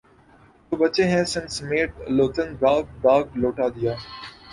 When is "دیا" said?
3.75-3.93